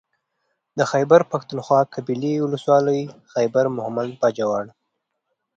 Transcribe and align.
د 0.77 0.79
خېبر 0.91 1.21
پښتونخوا 1.31 1.81
قبايلي 1.93 2.33
ولسوالۍ 2.45 3.01
خېبر 3.33 3.65
مهمند 3.77 4.11
باجوړ 4.21 4.65